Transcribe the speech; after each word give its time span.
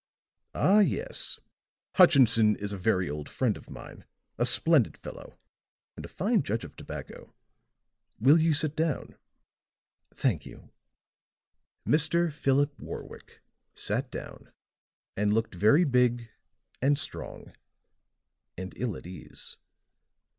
"Ah, 0.55 0.79
yes. 0.79 1.39
Hutchinson 1.93 2.55
is 2.55 2.71
a 2.71 2.75
very 2.75 3.07
old 3.07 3.29
friend 3.29 3.55
of 3.55 3.69
mine, 3.69 4.03
a 4.39 4.47
splendid 4.47 4.97
fellow, 4.97 5.37
and 5.95 6.03
a 6.03 6.07
fine 6.09 6.41
judge 6.41 6.63
of 6.65 6.75
tobacco. 6.75 7.35
Will 8.19 8.39
you 8.39 8.51
sit 8.51 8.75
down?" 8.75 9.15
"Thank 10.11 10.43
you." 10.43 10.71
Mr. 11.87 12.33
Philip 12.33 12.79
Warwick 12.81 13.41
sat 13.75 14.09
down, 14.09 14.51
and 15.15 15.35
looked 15.35 15.53
very 15.53 15.83
big 15.83 16.29
and 16.81 16.97
strong 16.97 17.53
and 18.57 18.73
ill 18.77 18.95
at 18.97 19.05
ease. 19.05 19.57